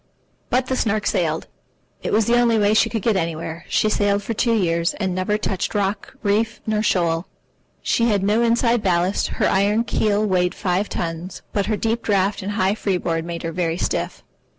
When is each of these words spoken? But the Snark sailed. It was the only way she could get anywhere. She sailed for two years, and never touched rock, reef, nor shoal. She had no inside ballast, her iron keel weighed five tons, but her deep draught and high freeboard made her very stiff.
But 0.49 0.65
the 0.65 0.75
Snark 0.75 1.05
sailed. 1.05 1.45
It 2.01 2.11
was 2.11 2.25
the 2.25 2.35
only 2.39 2.57
way 2.57 2.73
she 2.73 2.89
could 2.89 3.03
get 3.03 3.15
anywhere. 3.15 3.65
She 3.69 3.87
sailed 3.87 4.23
for 4.23 4.33
two 4.33 4.55
years, 4.55 4.95
and 4.95 5.13
never 5.13 5.37
touched 5.37 5.75
rock, 5.75 6.15
reef, 6.23 6.59
nor 6.65 6.81
shoal. 6.81 7.27
She 7.83 8.05
had 8.09 8.23
no 8.23 8.41
inside 8.41 8.81
ballast, 8.81 9.27
her 9.37 9.47
iron 9.47 9.83
keel 9.83 10.25
weighed 10.25 10.55
five 10.55 10.89
tons, 10.89 11.43
but 11.53 11.67
her 11.67 11.77
deep 11.77 12.01
draught 12.01 12.41
and 12.41 12.53
high 12.53 12.73
freeboard 12.73 13.25
made 13.25 13.43
her 13.43 13.51
very 13.51 13.77
stiff. 13.77 14.23